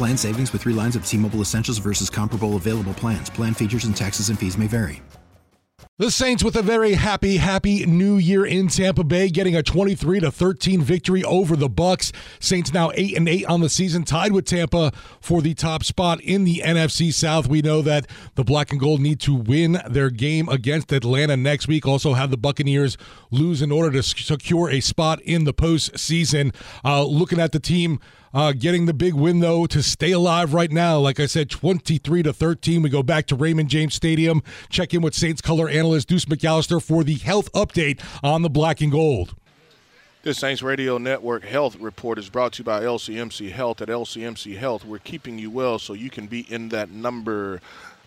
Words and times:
Plan 0.00 0.16
savings 0.16 0.50
with 0.50 0.62
three 0.62 0.72
lines 0.72 0.96
of 0.96 1.04
T 1.04 1.18
Mobile 1.18 1.42
Essentials 1.42 1.76
versus 1.76 2.08
comparable 2.08 2.56
available 2.56 2.94
plans. 2.94 3.28
Plan 3.28 3.52
features 3.52 3.84
and 3.84 3.94
taxes 3.94 4.30
and 4.30 4.38
fees 4.38 4.56
may 4.56 4.66
vary. 4.66 5.02
The 5.98 6.10
Saints 6.10 6.42
with 6.42 6.56
a 6.56 6.62
very 6.62 6.94
happy, 6.94 7.36
happy 7.36 7.84
new 7.84 8.16
year 8.16 8.46
in 8.46 8.68
Tampa 8.68 9.04
Bay, 9.04 9.28
getting 9.28 9.54
a 9.54 9.62
23 9.62 10.20
to 10.20 10.30
13 10.30 10.80
victory 10.80 11.22
over 11.24 11.54
the 11.54 11.68
Bucs. 11.68 12.12
Saints 12.38 12.72
now 12.72 12.90
8 12.94 13.18
and 13.18 13.28
8 13.28 13.44
on 13.44 13.60
the 13.60 13.68
season, 13.68 14.04
tied 14.04 14.32
with 14.32 14.46
Tampa 14.46 14.92
for 15.20 15.42
the 15.42 15.52
top 15.52 15.84
spot 15.84 16.18
in 16.22 16.44
the 16.44 16.62
NFC 16.64 17.12
South. 17.12 17.46
We 17.46 17.60
know 17.60 17.82
that 17.82 18.06
the 18.36 18.44
Black 18.44 18.70
and 18.70 18.80
Gold 18.80 19.02
need 19.02 19.20
to 19.20 19.34
win 19.34 19.82
their 19.86 20.08
game 20.08 20.48
against 20.48 20.90
Atlanta 20.92 21.36
next 21.36 21.68
week. 21.68 21.86
Also 21.86 22.14
have 22.14 22.30
the 22.30 22.38
Buccaneers 22.38 22.96
lose 23.30 23.60
in 23.60 23.70
order 23.70 23.90
to 23.90 24.02
secure 24.02 24.70
a 24.70 24.80
spot 24.80 25.20
in 25.20 25.44
the 25.44 25.52
postseason. 25.52 26.54
Uh, 26.82 27.04
looking 27.04 27.38
at 27.38 27.52
the 27.52 27.60
team 27.60 28.00
uh, 28.32 28.52
getting 28.52 28.86
the 28.86 28.94
big 28.94 29.14
win 29.14 29.40
though 29.40 29.66
to 29.66 29.82
stay 29.82 30.12
alive 30.12 30.54
right 30.54 30.70
now. 30.70 30.98
Like 30.98 31.20
I 31.20 31.26
said, 31.26 31.50
23 31.50 32.22
to 32.24 32.32
13. 32.32 32.82
We 32.82 32.90
go 32.90 33.02
back 33.02 33.26
to 33.26 33.36
Raymond 33.36 33.68
James 33.68 33.94
Stadium. 33.94 34.42
Check 34.68 34.94
in 34.94 35.02
with 35.02 35.14
Saints 35.14 35.40
color 35.40 35.68
analyst 35.68 36.08
Deuce 36.08 36.26
McAllister 36.26 36.82
for 36.82 37.04
the 37.04 37.14
health 37.14 37.52
update 37.52 38.00
on 38.22 38.42
the 38.42 38.50
black 38.50 38.80
and 38.80 38.92
gold. 38.92 39.34
This 40.22 40.38
Saints 40.38 40.62
Radio 40.62 40.98
Network 40.98 41.44
Health 41.44 41.76
Report 41.80 42.18
is 42.18 42.28
brought 42.28 42.52
to 42.52 42.58
you 42.58 42.64
by 42.64 42.82
LCMC 42.82 43.50
Health. 43.52 43.80
At 43.80 43.88
LCMC 43.88 44.54
Health, 44.58 44.84
we're 44.84 44.98
keeping 44.98 45.38
you 45.38 45.50
well 45.50 45.78
so 45.78 45.94
you 45.94 46.10
can 46.10 46.26
be 46.26 46.40
in 46.52 46.68
that 46.68 46.90
number. 46.90 47.62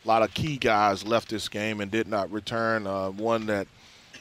A 0.06 0.08
lot 0.08 0.22
of 0.22 0.32
key 0.34 0.58
guys 0.58 1.04
left 1.04 1.30
this 1.30 1.50
game 1.50 1.82
and 1.82 1.90
did 1.90 2.08
not 2.08 2.32
return. 2.32 2.86
Uh, 2.86 3.10
one 3.10 3.48
that 3.48 3.68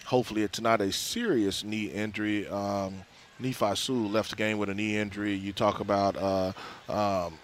hopefully 0.07 0.43
it's 0.43 0.61
not 0.61 0.81
a 0.81 0.91
serious 0.91 1.65
knee 1.65 1.87
injury. 1.87 2.49
Um, 2.49 3.03
Nephi 3.39 3.75
Sewell 3.75 4.11
left 4.11 4.31
the 4.31 4.37
game 4.37 4.59
with 4.59 4.69
a 4.69 4.75
knee 4.75 4.97
injury. 4.97 5.35
You 5.35 5.53
talk 5.53 5.81
about 5.81 6.17
uh, 6.17 6.53
um, 6.89 7.39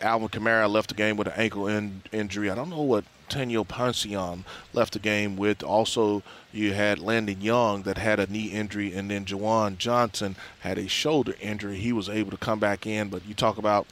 Alvin 0.00 0.28
Kamara 0.28 0.70
left 0.70 0.88
the 0.88 0.94
game 0.94 1.16
with 1.16 1.28
an 1.28 1.34
ankle 1.36 1.66
in- 1.66 2.02
injury. 2.12 2.50
I 2.50 2.54
don't 2.54 2.70
know 2.70 2.82
what 2.82 3.04
Tanoh 3.28 3.66
Kpassagnon 3.66 4.44
left 4.72 4.92
the 4.92 4.98
game 4.98 5.36
with. 5.36 5.62
Also, 5.62 6.22
you 6.52 6.74
had 6.74 6.98
Landon 6.98 7.40
Young 7.40 7.82
that 7.82 7.98
had 7.98 8.20
a 8.20 8.26
knee 8.26 8.48
injury, 8.48 8.92
and 8.92 9.10
then 9.10 9.24
Juwan 9.24 9.78
Johnson 9.78 10.36
had 10.60 10.78
a 10.78 10.88
shoulder 10.88 11.34
injury. 11.40 11.76
He 11.78 11.92
was 11.92 12.08
able 12.08 12.30
to 12.30 12.36
come 12.36 12.58
back 12.58 12.86
in, 12.86 13.08
but 13.08 13.24
you 13.26 13.34
talk 13.34 13.58
about 13.58 13.86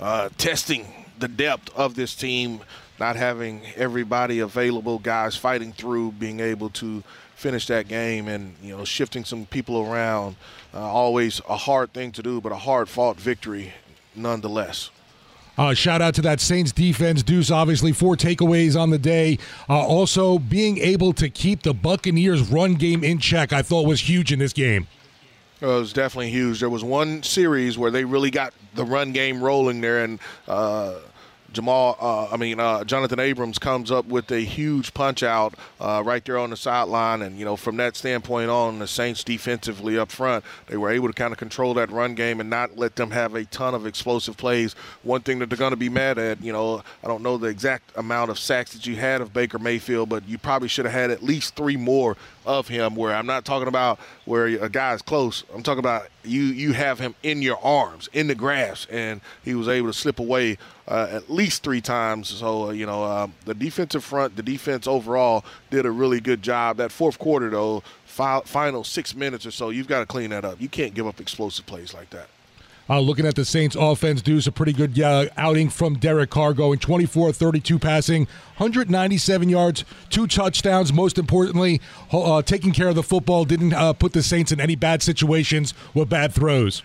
uh, 0.00 0.30
testing 0.36 0.86
the 1.18 1.28
depth 1.28 1.70
of 1.76 1.94
this 1.94 2.14
team, 2.14 2.60
not 2.98 3.16
having 3.16 3.62
everybody 3.76 4.40
available, 4.40 4.98
guys 4.98 5.36
fighting 5.36 5.72
through, 5.72 6.12
being 6.12 6.40
able 6.40 6.70
to 6.70 7.02
finish 7.34 7.66
that 7.66 7.88
game 7.88 8.28
and 8.28 8.54
you 8.62 8.76
know 8.76 8.84
shifting 8.84 9.24
some 9.24 9.46
people 9.46 9.80
around. 9.90 10.36
Uh, 10.72 10.80
always 10.80 11.40
a 11.48 11.56
hard 11.56 11.92
thing 11.92 12.12
to 12.12 12.22
do, 12.22 12.40
but 12.40 12.52
a 12.52 12.56
hard 12.56 12.88
fought 12.88 13.18
victory 13.18 13.72
nonetheless. 14.14 14.90
Uh, 15.56 15.72
shout 15.72 16.02
out 16.02 16.14
to 16.16 16.22
that 16.22 16.40
Saints 16.40 16.72
defense, 16.72 17.22
Deuce. 17.22 17.48
Obviously, 17.50 17.92
four 17.92 18.16
takeaways 18.16 18.80
on 18.80 18.90
the 18.90 18.98
day. 18.98 19.38
Uh, 19.68 19.78
also, 19.86 20.36
being 20.38 20.78
able 20.78 21.12
to 21.12 21.28
keep 21.28 21.62
the 21.62 21.72
Buccaneers' 21.72 22.42
run 22.50 22.74
game 22.74 23.04
in 23.04 23.18
check, 23.18 23.52
I 23.52 23.62
thought 23.62 23.86
was 23.86 24.08
huge 24.08 24.32
in 24.32 24.40
this 24.40 24.52
game. 24.52 24.88
it 25.60 25.66
was 25.66 25.92
definitely 25.92 26.30
huge. 26.30 26.58
There 26.58 26.70
was 26.70 26.82
one 26.82 27.22
series 27.22 27.78
where 27.78 27.92
they 27.92 28.04
really 28.04 28.32
got 28.32 28.52
the 28.74 28.84
run 28.84 29.12
game 29.12 29.40
rolling 29.40 29.80
there, 29.80 30.02
and 30.02 30.18
uh, 30.48 30.94
Jamal, 31.54 31.96
uh, 32.00 32.28
I 32.30 32.36
mean, 32.36 32.60
uh, 32.60 32.84
Jonathan 32.84 33.20
Abrams 33.20 33.58
comes 33.58 33.90
up 33.90 34.06
with 34.06 34.30
a 34.30 34.40
huge 34.40 34.92
punch 34.92 35.22
out 35.22 35.54
uh, 35.80 36.02
right 36.04 36.24
there 36.24 36.38
on 36.38 36.50
the 36.50 36.56
sideline. 36.56 37.22
And, 37.22 37.38
you 37.38 37.44
know, 37.44 37.56
from 37.56 37.76
that 37.78 37.96
standpoint 37.96 38.50
on, 38.50 38.80
the 38.80 38.86
Saints 38.86 39.24
defensively 39.24 39.98
up 39.98 40.10
front, 40.10 40.44
they 40.66 40.76
were 40.76 40.90
able 40.90 41.08
to 41.08 41.14
kind 41.14 41.32
of 41.32 41.38
control 41.38 41.72
that 41.74 41.90
run 41.90 42.14
game 42.14 42.40
and 42.40 42.50
not 42.50 42.76
let 42.76 42.96
them 42.96 43.10
have 43.12 43.34
a 43.34 43.44
ton 43.46 43.74
of 43.74 43.86
explosive 43.86 44.36
plays. 44.36 44.74
One 45.02 45.22
thing 45.22 45.38
that 45.38 45.48
they're 45.48 45.56
going 45.56 45.70
to 45.70 45.76
be 45.76 45.88
mad 45.88 46.18
at, 46.18 46.42
you 46.42 46.52
know, 46.52 46.82
I 47.02 47.06
don't 47.06 47.22
know 47.22 47.38
the 47.38 47.46
exact 47.48 47.96
amount 47.96 48.30
of 48.30 48.38
sacks 48.38 48.72
that 48.72 48.86
you 48.86 48.96
had 48.96 49.20
of 49.20 49.32
Baker 49.32 49.58
Mayfield, 49.58 50.08
but 50.08 50.28
you 50.28 50.36
probably 50.38 50.68
should 50.68 50.84
have 50.84 50.94
had 50.94 51.10
at 51.10 51.22
least 51.22 51.54
three 51.54 51.76
more 51.76 52.16
of 52.46 52.68
him 52.68 52.94
where 52.94 53.14
I'm 53.14 53.26
not 53.26 53.44
talking 53.44 53.68
about 53.68 53.98
where 54.24 54.46
a 54.46 54.68
guy's 54.68 55.02
close. 55.02 55.44
I'm 55.54 55.62
talking 55.62 55.78
about 55.78 56.08
you 56.24 56.42
you 56.42 56.72
have 56.72 56.98
him 56.98 57.14
in 57.22 57.42
your 57.42 57.58
arms, 57.64 58.08
in 58.12 58.26
the 58.26 58.34
grass, 58.34 58.86
and 58.90 59.20
he 59.42 59.54
was 59.54 59.68
able 59.68 59.88
to 59.88 59.92
slip 59.94 60.18
away 60.18 60.58
uh, 60.88 61.08
at 61.10 61.30
least 61.30 61.62
three 61.62 61.80
times. 61.80 62.28
So, 62.28 62.68
uh, 62.68 62.70
you 62.70 62.86
know, 62.86 63.04
uh, 63.04 63.28
the 63.44 63.54
defensive 63.54 64.04
front, 64.04 64.36
the 64.36 64.42
defense 64.42 64.86
overall 64.86 65.44
did 65.70 65.86
a 65.86 65.90
really 65.90 66.20
good 66.20 66.42
job. 66.42 66.76
That 66.76 66.92
fourth 66.92 67.18
quarter, 67.18 67.50
though, 67.50 67.82
fi- 68.04 68.42
final 68.44 68.84
six 68.84 69.14
minutes 69.14 69.46
or 69.46 69.50
so, 69.50 69.70
you've 69.70 69.88
got 69.88 70.00
to 70.00 70.06
clean 70.06 70.30
that 70.30 70.44
up. 70.44 70.60
You 70.60 70.68
can't 70.68 70.94
give 70.94 71.06
up 71.06 71.20
explosive 71.20 71.66
plays 71.66 71.94
like 71.94 72.10
that. 72.10 72.28
Uh, 72.88 73.00
looking 73.00 73.26
at 73.26 73.34
the 73.34 73.44
Saints 73.44 73.76
offense, 73.78 74.20
Deuce, 74.20 74.46
a 74.46 74.52
pretty 74.52 74.72
good 74.72 75.00
uh, 75.00 75.26
outing 75.38 75.70
from 75.70 75.94
Derek 75.94 76.30
Carr 76.30 76.52
going 76.52 76.78
24 76.78 77.32
32 77.32 77.78
passing, 77.78 78.26
197 78.58 79.48
yards, 79.48 79.84
two 80.10 80.26
touchdowns. 80.26 80.92
Most 80.92 81.16
importantly, 81.16 81.80
uh, 82.12 82.42
taking 82.42 82.72
care 82.72 82.88
of 82.88 82.94
the 82.94 83.02
football, 83.02 83.44
didn't 83.46 83.72
uh, 83.72 83.94
put 83.94 84.12
the 84.12 84.22
Saints 84.22 84.52
in 84.52 84.60
any 84.60 84.76
bad 84.76 85.02
situations 85.02 85.72
with 85.94 86.10
bad 86.10 86.32
throws. 86.32 86.82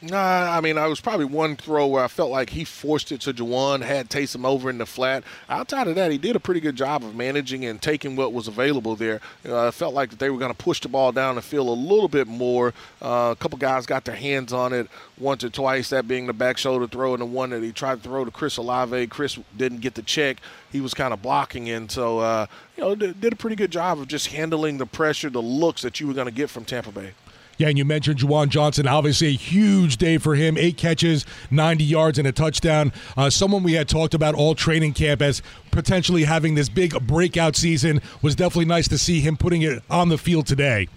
Nah, 0.00 0.56
I 0.56 0.60
mean, 0.60 0.78
I 0.78 0.86
was 0.86 1.00
probably 1.00 1.24
one 1.24 1.56
throw 1.56 1.88
where 1.88 2.04
I 2.04 2.06
felt 2.06 2.30
like 2.30 2.50
he 2.50 2.62
forced 2.62 3.10
it 3.10 3.20
to 3.22 3.32
Juwan, 3.32 3.82
had 3.82 4.08
Taysom 4.08 4.44
over 4.44 4.70
in 4.70 4.78
the 4.78 4.86
flat. 4.86 5.24
Outside 5.48 5.88
of 5.88 5.96
that, 5.96 6.12
he 6.12 6.18
did 6.18 6.36
a 6.36 6.40
pretty 6.40 6.60
good 6.60 6.76
job 6.76 7.02
of 7.02 7.16
managing 7.16 7.64
and 7.64 7.82
taking 7.82 8.14
what 8.14 8.32
was 8.32 8.46
available 8.46 8.94
there. 8.94 9.20
I 9.44 9.72
felt 9.72 9.94
like 9.94 10.18
they 10.18 10.30
were 10.30 10.38
going 10.38 10.52
to 10.52 10.56
push 10.56 10.80
the 10.80 10.88
ball 10.88 11.10
down 11.10 11.34
the 11.34 11.42
field 11.42 11.66
a 11.66 11.72
little 11.72 12.06
bit 12.06 12.28
more. 12.28 12.74
Uh, 13.02 13.30
a 13.32 13.36
couple 13.40 13.58
guys 13.58 13.86
got 13.86 14.04
their 14.04 14.14
hands 14.14 14.52
on 14.52 14.72
it 14.72 14.88
once 15.18 15.42
or 15.42 15.50
twice, 15.50 15.90
that 15.90 16.06
being 16.06 16.28
the 16.28 16.32
back 16.32 16.58
shoulder 16.58 16.86
throw 16.86 17.12
and 17.12 17.20
the 17.20 17.26
one 17.26 17.50
that 17.50 17.64
he 17.64 17.72
tried 17.72 18.00
to 18.00 18.08
throw 18.08 18.24
to 18.24 18.30
Chris 18.30 18.56
Olave. 18.56 19.08
Chris 19.08 19.36
didn't 19.56 19.80
get 19.80 19.96
the 19.96 20.02
check. 20.02 20.36
He 20.70 20.80
was 20.80 20.94
kind 20.94 21.12
of 21.12 21.22
blocking 21.22 21.68
and 21.70 21.90
so, 21.90 22.20
uh, 22.20 22.46
you 22.76 22.84
know, 22.84 22.94
did 22.94 23.32
a 23.32 23.36
pretty 23.36 23.56
good 23.56 23.72
job 23.72 23.98
of 23.98 24.06
just 24.06 24.28
handling 24.28 24.78
the 24.78 24.86
pressure, 24.86 25.28
the 25.28 25.42
looks 25.42 25.82
that 25.82 25.98
you 25.98 26.06
were 26.06 26.14
going 26.14 26.28
to 26.28 26.32
get 26.32 26.50
from 26.50 26.64
Tampa 26.64 26.92
Bay. 26.92 27.14
Yeah, 27.58 27.68
and 27.68 27.76
you 27.76 27.84
mentioned 27.84 28.20
Juwan 28.20 28.48
Johnson. 28.50 28.86
Obviously, 28.86 29.28
a 29.28 29.32
huge 29.32 29.96
day 29.96 30.16
for 30.18 30.36
him. 30.36 30.56
Eight 30.56 30.76
catches, 30.76 31.26
90 31.50 31.82
yards, 31.82 32.16
and 32.18 32.26
a 32.28 32.32
touchdown. 32.32 32.92
Uh, 33.16 33.30
someone 33.30 33.64
we 33.64 33.72
had 33.72 33.88
talked 33.88 34.14
about 34.14 34.36
all 34.36 34.54
training 34.54 34.94
camp 34.94 35.20
as 35.20 35.42
potentially 35.72 36.22
having 36.22 36.54
this 36.54 36.68
big 36.68 36.94
breakout 37.06 37.56
season 37.56 38.00
was 38.22 38.36
definitely 38.36 38.66
nice 38.66 38.86
to 38.88 38.96
see 38.96 39.20
him 39.20 39.36
putting 39.36 39.62
it 39.62 39.82
on 39.90 40.08
the 40.08 40.16
field 40.16 40.46
today. 40.46 40.88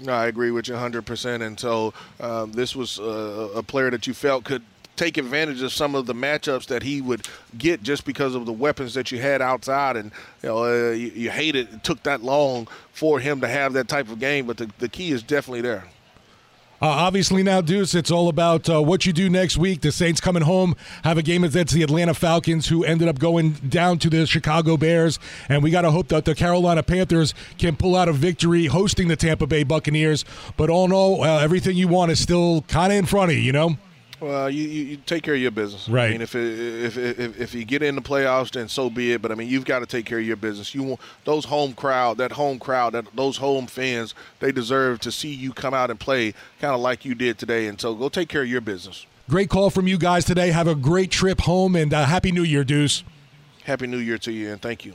No, 0.00 0.14
I 0.14 0.26
agree 0.26 0.50
with 0.50 0.66
you 0.66 0.74
100%. 0.74 1.42
And 1.46 1.60
so 1.60 1.92
um, 2.20 2.52
this 2.52 2.74
was 2.74 2.98
uh, 2.98 3.50
a 3.54 3.62
player 3.62 3.90
that 3.90 4.06
you 4.06 4.14
felt 4.14 4.44
could 4.44 4.62
take 4.96 5.16
advantage 5.18 5.62
of 5.62 5.72
some 5.72 5.94
of 5.94 6.06
the 6.06 6.14
matchups 6.14 6.66
that 6.66 6.82
he 6.82 7.00
would 7.00 7.26
get 7.56 7.82
just 7.82 8.04
because 8.04 8.34
of 8.34 8.46
the 8.46 8.52
weapons 8.52 8.94
that 8.94 9.10
you 9.10 9.20
had 9.20 9.42
outside. 9.42 9.96
And 9.96 10.10
you 10.42 10.48
know, 10.48 10.64
uh, 10.64 10.90
you, 10.90 11.08
you 11.14 11.30
hate 11.30 11.56
it. 11.56 11.72
It 11.72 11.84
took 11.84 12.02
that 12.04 12.22
long 12.22 12.68
for 12.92 13.20
him 13.20 13.40
to 13.40 13.48
have 13.48 13.72
that 13.74 13.88
type 13.88 14.08
of 14.08 14.18
game, 14.18 14.46
but 14.46 14.56
the, 14.56 14.70
the 14.78 14.88
key 14.88 15.10
is 15.10 15.22
definitely 15.22 15.62
there. 15.62 15.84
Uh, 16.82 16.86
obviously, 16.86 17.44
now, 17.44 17.60
Deuce, 17.60 17.94
it's 17.94 18.10
all 18.10 18.28
about 18.28 18.68
uh, 18.68 18.82
what 18.82 19.06
you 19.06 19.12
do 19.12 19.30
next 19.30 19.56
week. 19.56 19.82
The 19.82 19.92
Saints 19.92 20.20
coming 20.20 20.42
home 20.42 20.74
have 21.04 21.16
a 21.16 21.22
game 21.22 21.44
against 21.44 21.72
the 21.72 21.84
Atlanta 21.84 22.12
Falcons, 22.12 22.66
who 22.66 22.82
ended 22.82 23.06
up 23.06 23.20
going 23.20 23.52
down 23.52 24.00
to 24.00 24.10
the 24.10 24.26
Chicago 24.26 24.76
Bears. 24.76 25.20
And 25.48 25.62
we 25.62 25.70
got 25.70 25.82
to 25.82 25.92
hope 25.92 26.08
that 26.08 26.24
the 26.24 26.34
Carolina 26.34 26.82
Panthers 26.82 27.34
can 27.56 27.76
pull 27.76 27.94
out 27.94 28.08
a 28.08 28.12
victory 28.12 28.66
hosting 28.66 29.06
the 29.06 29.14
Tampa 29.14 29.46
Bay 29.46 29.62
Buccaneers. 29.62 30.24
But 30.56 30.70
all 30.70 30.86
in 30.86 30.92
all, 30.92 31.22
uh, 31.22 31.38
everything 31.38 31.76
you 31.76 31.86
want 31.86 32.10
is 32.10 32.18
still 32.18 32.62
kind 32.62 32.92
of 32.92 32.98
in 32.98 33.06
front 33.06 33.30
of 33.30 33.36
you, 33.36 33.44
you 33.44 33.52
know? 33.52 33.76
Well, 34.22 34.48
you, 34.48 34.68
you, 34.68 34.96
take 34.98 35.24
care 35.24 35.34
of 35.34 35.40
your 35.40 35.50
business. 35.50 35.88
Right. 35.88 36.06
I 36.06 36.10
mean, 36.10 36.20
if, 36.20 36.36
it, 36.36 36.84
if, 36.84 36.96
if 36.96 37.40
if 37.40 37.54
you 37.54 37.64
get 37.64 37.82
in 37.82 37.96
the 37.96 38.00
playoffs, 38.00 38.52
then 38.52 38.68
so 38.68 38.88
be 38.88 39.12
it. 39.12 39.20
But 39.20 39.32
I 39.32 39.34
mean, 39.34 39.48
you've 39.48 39.64
got 39.64 39.80
to 39.80 39.86
take 39.86 40.06
care 40.06 40.20
of 40.20 40.24
your 40.24 40.36
business. 40.36 40.76
You 40.76 40.84
want 40.84 41.00
those 41.24 41.44
home 41.44 41.72
crowd, 41.72 42.18
that 42.18 42.30
home 42.30 42.60
crowd, 42.60 42.92
that 42.92 43.06
those 43.16 43.38
home 43.38 43.66
fans, 43.66 44.14
they 44.38 44.52
deserve 44.52 45.00
to 45.00 45.10
see 45.10 45.34
you 45.34 45.52
come 45.52 45.74
out 45.74 45.90
and 45.90 45.98
play 45.98 46.34
kind 46.60 46.72
of 46.72 46.80
like 46.80 47.04
you 47.04 47.16
did 47.16 47.36
today. 47.36 47.66
And 47.66 47.80
so, 47.80 47.96
go 47.96 48.08
take 48.08 48.28
care 48.28 48.42
of 48.42 48.48
your 48.48 48.60
business. 48.60 49.06
Great 49.28 49.50
call 49.50 49.70
from 49.70 49.88
you 49.88 49.98
guys 49.98 50.24
today. 50.24 50.52
Have 50.52 50.68
a 50.68 50.76
great 50.76 51.10
trip 51.10 51.40
home 51.40 51.74
and 51.74 51.92
uh, 51.92 52.04
happy 52.04 52.30
New 52.30 52.44
Year, 52.44 52.62
Deuce. 52.62 53.02
Happy 53.64 53.88
New 53.88 53.98
Year 53.98 54.18
to 54.18 54.30
you, 54.30 54.52
and 54.52 54.62
thank 54.62 54.84
you. 54.84 54.94